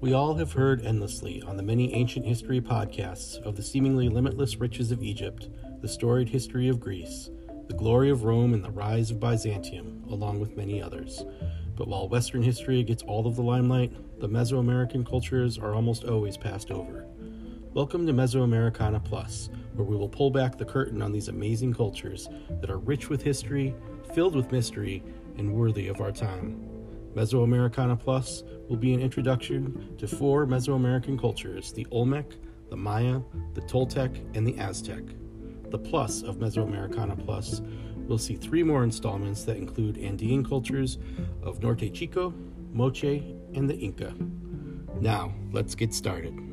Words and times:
We 0.00 0.12
all 0.12 0.36
have 0.36 0.52
heard 0.52 0.86
endlessly 0.86 1.42
on 1.42 1.56
the 1.56 1.62
many 1.64 1.92
ancient 1.92 2.24
history 2.24 2.60
podcasts 2.60 3.36
of 3.42 3.56
the 3.56 3.64
seemingly 3.64 4.08
limitless 4.08 4.58
riches 4.58 4.92
of 4.92 5.02
Egypt, 5.02 5.48
the 5.80 5.88
storied 5.88 6.28
history 6.28 6.68
of 6.68 6.78
Greece, 6.78 7.30
the 7.66 7.74
glory 7.74 8.08
of 8.08 8.22
Rome, 8.22 8.54
and 8.54 8.62
the 8.62 8.70
rise 8.70 9.10
of 9.10 9.18
Byzantium, 9.18 10.04
along 10.08 10.38
with 10.38 10.56
many 10.56 10.80
others. 10.80 11.24
But 11.74 11.88
while 11.88 12.08
Western 12.08 12.44
history 12.44 12.84
gets 12.84 13.02
all 13.02 13.26
of 13.26 13.34
the 13.34 13.42
limelight, 13.42 14.20
the 14.20 14.28
Mesoamerican 14.28 15.04
cultures 15.04 15.58
are 15.58 15.74
almost 15.74 16.04
always 16.04 16.36
passed 16.36 16.70
over. 16.70 17.04
Welcome 17.74 18.06
to 18.06 18.12
Mesoamericana 18.12 19.04
Plus, 19.04 19.50
where 19.74 19.84
we 19.84 19.96
will 19.96 20.08
pull 20.08 20.30
back 20.30 20.56
the 20.56 20.64
curtain 20.64 21.02
on 21.02 21.10
these 21.10 21.26
amazing 21.26 21.74
cultures 21.74 22.28
that 22.60 22.70
are 22.70 22.78
rich 22.78 23.08
with 23.08 23.22
history, 23.22 23.74
filled 24.14 24.36
with 24.36 24.52
mystery, 24.52 25.02
and 25.38 25.52
worthy 25.52 25.88
of 25.88 26.00
our 26.00 26.12
time. 26.12 26.77
Mesoamericana 27.14 27.98
Plus 27.98 28.42
will 28.68 28.76
be 28.76 28.94
an 28.94 29.00
introduction 29.00 29.94
to 29.98 30.06
four 30.06 30.46
Mesoamerican 30.46 31.18
cultures 31.18 31.72
the 31.72 31.86
Olmec, 31.90 32.34
the 32.70 32.76
Maya, 32.76 33.20
the 33.54 33.62
Toltec, 33.62 34.24
and 34.36 34.46
the 34.46 34.56
Aztec. 34.58 35.02
The 35.70 35.78
Plus 35.78 36.22
of 36.22 36.36
Mesoamericana 36.36 37.22
Plus 37.24 37.60
will 38.06 38.18
see 38.18 38.36
three 38.36 38.62
more 38.62 38.84
installments 38.84 39.44
that 39.44 39.56
include 39.56 39.98
Andean 39.98 40.44
cultures 40.44 40.98
of 41.42 41.62
Norte 41.62 41.92
Chico, 41.92 42.32
Moche, 42.72 43.04
and 43.54 43.68
the 43.68 43.76
Inca. 43.76 44.14
Now, 45.00 45.34
let's 45.52 45.74
get 45.74 45.92
started. 45.92 46.47